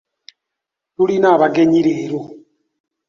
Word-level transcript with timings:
Tulina 0.95 1.27
abagenyi 1.35 1.79
leero. 1.87 2.21